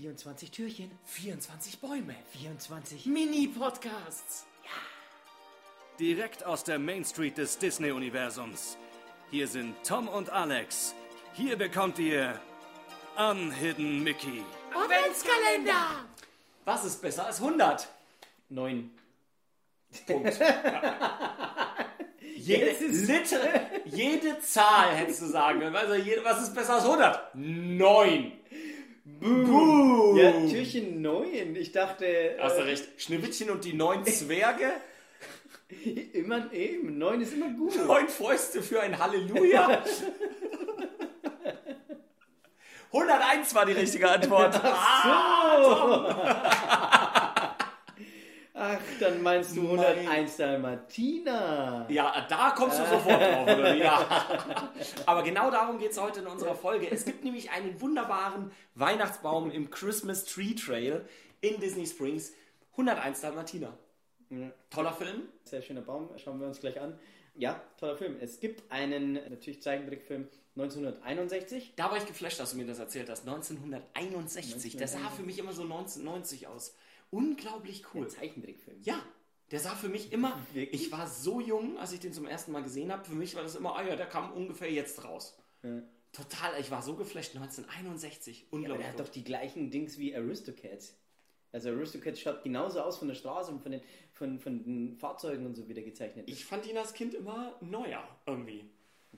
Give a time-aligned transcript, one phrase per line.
[0.00, 2.14] 24 Türchen, 24 Bäume.
[2.32, 4.46] 24 Mini-Podcasts.
[5.98, 8.78] Direkt aus der Main Street des Disney-Universums.
[9.30, 10.94] Hier sind Tom und Alex.
[11.34, 12.40] Hier bekommt ihr
[13.18, 14.42] Unhidden Mickey.
[14.74, 16.06] Adventskalender!
[16.64, 17.86] Was ist besser als 100?
[18.48, 18.90] 9.
[20.06, 20.40] Punkt.
[22.36, 23.38] Jede, liter,
[23.84, 25.76] jede Zahl hättest du sagen können.
[25.76, 27.34] Also jede, was ist besser als 100?
[27.34, 28.32] 9.
[29.18, 30.16] Buh.
[30.16, 31.56] Ja, Türchen 9.
[31.56, 32.84] Ich dachte, Hast du äh, recht.
[32.98, 34.70] Schneewittchen und die neun Zwerge.
[36.12, 36.98] immer eben.
[36.98, 37.74] 9 ist immer gut.
[37.86, 39.82] Neun Fäuste für ein Halleluja.
[42.92, 44.60] 101 war die richtige Antwort.
[44.64, 45.04] Ach,
[49.00, 51.86] dann meinst du Mein- 101 Dalmatiner.
[51.88, 53.74] Ja, da kommst du sofort drauf, oder?
[53.74, 54.26] Ja.
[55.06, 56.90] Aber genau darum geht es heute in unserer Folge.
[56.90, 61.04] Es gibt nämlich einen wunderbaren Weihnachtsbaum im Christmas Tree Trail
[61.40, 62.32] in Disney Springs.
[62.72, 63.76] 101 Dalmatiner.
[64.70, 65.22] Toller Film.
[65.44, 66.98] Sehr schöner Baum, schauen wir uns gleich an.
[67.34, 68.16] Ja, toller Film.
[68.20, 71.72] Es gibt einen, natürlich Zeichentrickfilm 1961.
[71.76, 73.26] Da war ich geflasht, dass du mir das erzählt hast.
[73.26, 74.76] 1961.
[74.76, 76.74] Der sah für mich immer so 1990 aus.
[77.10, 78.08] Unglaublich cool.
[78.08, 78.78] Zeichentrickfilm.
[78.82, 79.02] Ja,
[79.50, 80.38] der sah für mich immer.
[80.52, 80.82] Wirklich?
[80.82, 83.04] Ich war so jung, als ich den zum ersten Mal gesehen habe.
[83.04, 85.36] Für mich war das immer, ah ja, der kam ungefähr jetzt raus.
[86.12, 87.34] Total, ich war so geflasht.
[87.36, 88.40] 1961.
[88.40, 88.86] Ja, aber Unglaublich.
[88.86, 90.96] der hat doch die gleichen Dings wie Aristocats.
[91.52, 93.80] Also Aristocats schaut genauso aus von der Straße und von den,
[94.12, 96.28] von, von den Fahrzeugen und so wieder gezeichnet.
[96.28, 98.64] ich fand ihn als Kind immer neuer irgendwie.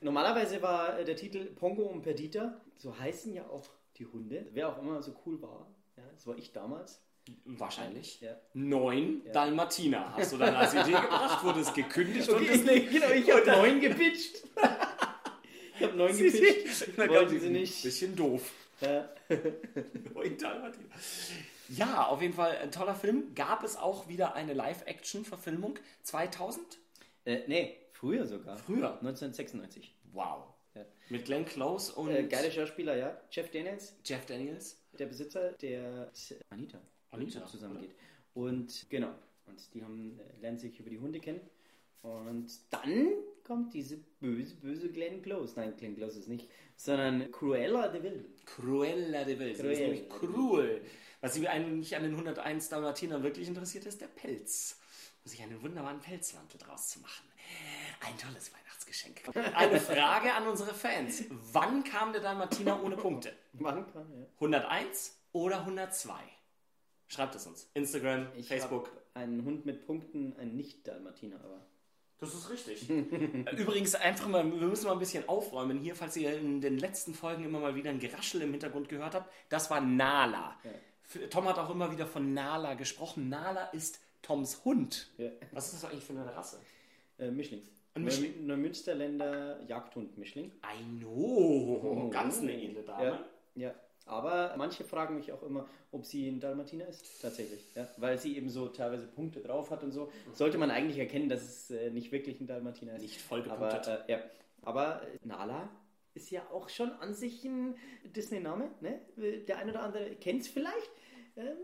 [0.00, 2.58] Normalerweise war äh, der Titel Pongo und Perdita.
[2.76, 4.46] So heißen ja auch die Hunde.
[4.52, 5.66] Wer auch immer so cool war.
[5.96, 7.02] Ja, das war ich damals.
[7.44, 8.20] Wahrscheinlich.
[8.20, 8.36] Ja.
[8.54, 12.80] Neun Dalmatiner hast du dann als Idee gebracht, wurde es gekündigt und Okay, es nee,
[12.80, 14.42] genau, ich habe neun gepitcht.
[15.76, 16.98] ich habe neun gepitcht.
[17.08, 17.82] Wollten sie nicht.
[17.82, 18.50] Bisschen doof.
[18.80, 19.08] Ja.
[20.14, 20.88] Neun Dalmatiner.
[21.68, 23.32] Ja, auf jeden Fall ein toller Film.
[23.36, 26.78] Gab es auch wieder eine Live-Action-Verfilmung 2000?
[27.24, 28.56] Äh, nee, früher sogar.
[28.58, 28.90] Früher.
[28.98, 29.94] 1996.
[30.12, 30.44] Wow.
[30.74, 30.84] Ja.
[31.10, 33.16] Mit Glenn Close und Äh, geile Schauspieler, ja.
[33.30, 34.76] Jeff Daniels, Jeff Daniels.
[34.98, 36.10] der Besitzer, der
[36.50, 36.80] Anita,
[37.12, 37.94] Anita, zusammengeht.
[38.34, 39.14] Und genau.
[39.46, 41.40] Und die haben, äh, lernen sich über die Hunde kennen.
[42.02, 43.08] Und dann
[43.44, 45.54] kommt diese böse, böse Glenn Close.
[45.56, 48.24] Nein, Glenn Close ist nicht, sondern Cruella de Vil.
[48.44, 49.46] Cruella de Vil.
[49.46, 49.80] Sie ist Cruella.
[49.80, 50.82] nämlich cruel.
[51.20, 54.80] Was sie eigentlich an den 101 Dalmatinern wirklich interessiert, ist der Pelz.
[55.24, 57.28] Um sich einen wunderbaren Pelzmantel draus zu machen.
[58.00, 59.22] Ein tolles Weihnachtsgeschenk.
[59.54, 61.24] Eine Frage an unsere Fans.
[61.52, 63.32] Wann kam der Dalmatiner ohne Punkte?
[63.52, 64.26] Machen kann, ja.
[64.34, 66.14] 101 oder 102?
[67.12, 67.68] Schreibt es uns.
[67.74, 68.90] Instagram, Ich Facebook.
[69.14, 71.60] einen Hund mit Punkten, ein Nicht-Dalmatiner, aber.
[72.18, 72.88] Das ist richtig.
[73.58, 77.14] Übrigens, einfach mal, wir müssen mal ein bisschen aufräumen hier, falls ihr in den letzten
[77.14, 79.30] Folgen immer mal wieder ein Geraschel im Hintergrund gehört habt.
[79.48, 80.56] Das war Nala.
[81.02, 83.28] Für- Tom hat auch immer wieder von Nala gesprochen.
[83.28, 85.10] Nala ist Toms Hund.
[85.18, 85.30] Ja.
[85.50, 86.60] Was ist das eigentlich für eine Rasse?
[87.18, 87.62] Äh, Mischling.
[87.94, 88.46] Ein Mischling.
[88.46, 90.46] Neu- Neumünsterländer Jagdhund-Mischling.
[90.64, 92.08] I know.
[92.10, 93.04] Ganz eine edle Dame.
[93.04, 93.24] Ja,
[93.56, 93.74] ja.
[94.06, 97.22] Aber manche fragen mich auch immer, ob sie ein Dalmatiner ist.
[97.22, 97.64] Tatsächlich.
[97.74, 97.88] Ja.
[97.96, 100.10] Weil sie eben so teilweise Punkte drauf hat und so.
[100.32, 103.02] Sollte man eigentlich erkennen, dass es äh, nicht wirklich ein Dalmatiner ist.
[103.02, 104.08] Nicht voll Aber, gepunktet.
[104.08, 104.18] äh, ja.
[104.62, 105.68] Aber äh, Nala
[106.14, 108.70] ist ja auch schon an sich ein Disney-Name.
[108.80, 109.00] Ne?
[109.48, 110.90] Der ein oder andere kennt es vielleicht.
[111.36, 111.56] Ähm,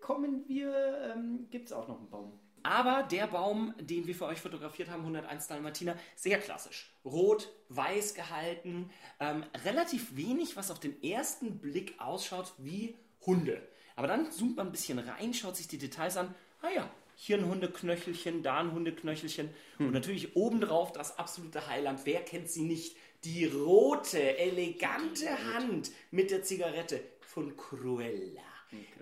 [0.00, 2.38] kommen wir, ähm, gibt es auch noch einen Baum.
[2.66, 6.90] Aber der Baum, den wir für euch fotografiert haben, 101 Dalmatiner, sehr klassisch.
[7.04, 8.90] Rot, weiß gehalten,
[9.20, 13.62] ähm, relativ wenig, was auf den ersten Blick ausschaut wie Hunde.
[13.94, 16.34] Aber dann zoomt man ein bisschen rein, schaut sich die Details an.
[16.60, 19.50] Ah ja, hier ein Hundeknöchelchen, da ein Hundeknöchelchen.
[19.78, 22.00] Und natürlich obendrauf das absolute Highland.
[22.02, 22.96] Wer kennt sie nicht?
[23.22, 28.42] Die rote, elegante Hand mit der Zigarette von Cruella.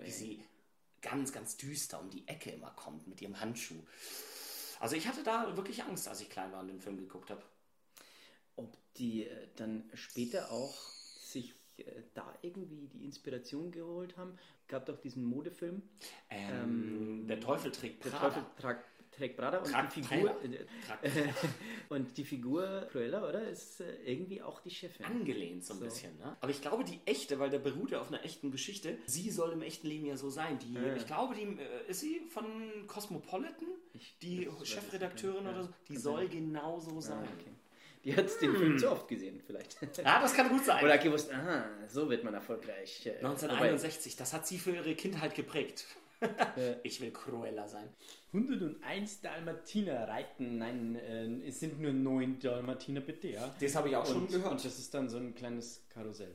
[0.02, 0.44] Wie sie
[1.04, 3.82] ganz, ganz düster um die Ecke immer kommt mit ihrem Handschuh.
[4.80, 7.42] Also ich hatte da wirklich Angst, als ich klein war und den Film geguckt habe.
[8.56, 14.38] Ob die äh, dann später auch sich äh, da irgendwie die Inspiration geholt haben.
[14.66, 15.82] Gab doch diesen Modefilm.
[16.30, 18.28] Ähm, der Teufel trägt Der Prada.
[18.28, 18.84] Teufel tragt,
[19.16, 20.36] trägt Prada und Tragt die Figur
[21.02, 21.10] äh, äh,
[21.88, 23.48] und die Figur Cruella, oder?
[23.48, 25.06] Ist äh, irgendwie auch die Chefin.
[25.06, 25.84] Angelehnt so ein So.
[25.84, 26.36] bisschen, ne?
[26.40, 29.52] Aber ich glaube, die echte, weil der beruht ja auf einer echten Geschichte, sie soll
[29.52, 30.58] im echten Leben ja so sein.
[30.58, 30.96] Die, Ja.
[30.96, 32.44] Ich glaube, die äh, ist sie von
[32.86, 33.66] Cosmopolitan,
[34.22, 35.58] die ich Chefredakteurin nicht, ja.
[35.60, 36.30] oder so, die soll sein.
[36.30, 37.28] genau so Ah, sein.
[37.38, 37.50] okay.
[38.04, 39.78] Die hat den Film zu oft gesehen, vielleicht.
[40.04, 40.84] Ja, das kann gut sein.
[40.84, 43.06] Oder gewusst, aha, so wird man erfolgreich.
[43.06, 45.86] Äh, 1961, das hat sie für ihre Kindheit geprägt.
[46.82, 47.88] ich will Cruella sein.
[48.32, 50.58] 101 Dalmatiner reiten.
[50.58, 53.54] Nein, äh, es sind nur 9 Dalmatiner bitte, ja.
[53.60, 54.52] Das habe ich auch schon Und, gehört.
[54.52, 56.34] und das ist dann so ein kleines Karussell.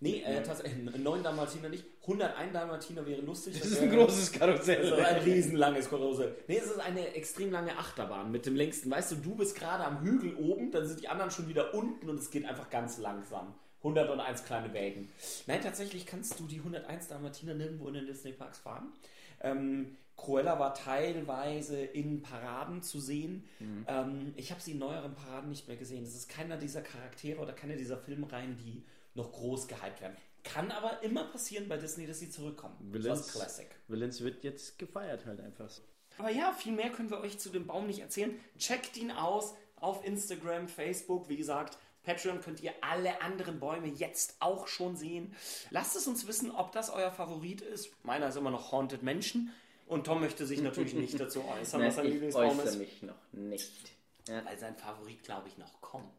[0.00, 1.84] Nee, äh, tatsächlich, 9 Dalmatiner nicht.
[2.02, 3.56] 101 Dalmatiner wäre lustig.
[3.56, 4.90] Das ist ein großes Karussell.
[4.90, 6.34] Das ist ein riesenlanges Karussell.
[6.48, 8.90] Nee, es ist eine extrem lange Achterbahn mit dem längsten.
[8.90, 12.08] Weißt du, du bist gerade am Hügel oben, dann sind die anderen schon wieder unten
[12.10, 13.54] und es geht einfach ganz langsam.
[13.82, 15.10] 101 kleine Wägen.
[15.46, 18.92] Nein, tatsächlich kannst du die 101 Dalmatiner nirgendwo in den Disney Parks fahren.
[19.40, 23.44] Ähm, Cruella war teilweise in Paraden zu sehen.
[23.88, 26.04] Ähm, ich habe sie in neueren Paraden nicht mehr gesehen.
[26.04, 28.84] Das ist keiner dieser Charaktere oder keiner dieser Filmreihen, die
[29.14, 30.16] noch groß gehypt werden.
[30.44, 32.76] Kann aber immer passieren bei Disney, dass sie zurückkommen.
[32.92, 33.66] Das Villains, ist Classic.
[33.88, 35.82] Villains wird jetzt gefeiert halt einfach so.
[36.18, 38.38] Aber ja, viel mehr können wir euch zu dem Baum nicht erzählen.
[38.58, 41.28] Checkt ihn aus auf Instagram, Facebook.
[41.28, 45.34] Wie gesagt, Patreon könnt ihr alle anderen Bäume jetzt auch schon sehen.
[45.70, 47.90] Lasst es uns wissen, ob das euer Favorit ist.
[48.04, 49.52] Meiner ist immer noch Haunted Menschen.
[49.86, 52.78] Und Tom möchte sich natürlich nicht dazu äußern, was sein Nein, ich Lieblingsbaum äußere ist.
[52.78, 53.92] mich noch nicht.
[54.28, 56.12] Ja, Weil sein Favorit, glaube ich, noch kommt.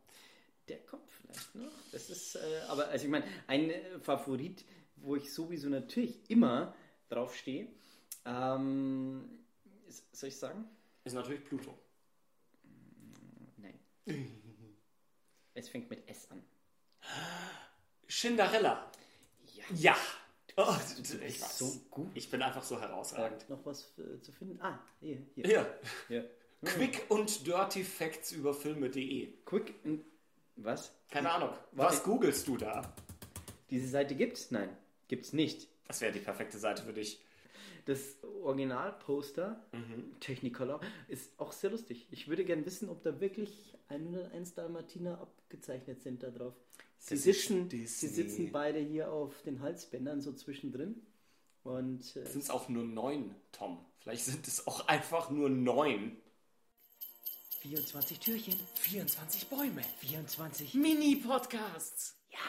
[0.70, 1.72] der kommt vielleicht noch.
[1.92, 4.64] Das ist, äh, aber also ich meine, ein äh, Favorit,
[4.98, 6.76] wo ich sowieso natürlich immer
[7.10, 7.68] drauf stehe,
[8.26, 9.40] ähm,
[9.88, 10.66] ist, soll ich sagen?
[11.04, 11.74] Ist natürlich Pluto.
[15.56, 16.44] Es fängt mit S an.
[18.10, 18.92] Cinderella.
[19.54, 19.64] Ja.
[19.76, 19.98] Ja.
[20.58, 21.58] Oh, ich weiß.
[21.58, 22.10] so gut.
[22.16, 23.48] Ich bin einfach so herausragend.
[23.50, 24.60] Noch was äh, zu finden?
[24.62, 25.46] Ah, hier, hier.
[25.46, 25.80] Hier.
[26.08, 26.30] hier.
[26.66, 29.34] Quick und Dirty Facts über Filme.de.
[29.46, 29.76] Quick.
[29.84, 30.04] und-
[30.56, 30.92] Was?
[31.10, 31.50] Keine Ahnung.
[31.72, 31.94] Warte.
[31.94, 32.94] Was googelst du da?
[33.70, 34.52] Diese Seite gibt's?
[34.52, 34.76] Nein,
[35.08, 35.68] gibt's nicht.
[35.88, 37.24] Das wäre die perfekte Seite für dich.
[37.86, 39.64] Das Originalposter,
[40.20, 42.08] Technicolor, ist auch sehr lustig.
[42.12, 46.54] Ich würde gern wissen, ob da wirklich 101 Dalmatiner abgezeichnet sind da drauf.
[47.00, 51.02] Sie Das sitzen, sie sitzen beide hier auf den Halsbändern so zwischendrin.
[51.64, 53.78] Und äh, Sind es auch nur neun, Tom?
[54.00, 56.18] Vielleicht sind es auch einfach nur neun.
[57.62, 59.82] 24 Türchen, 24 Bäume.
[60.02, 62.16] 24 Mini-Podcasts.
[62.30, 62.40] Ja.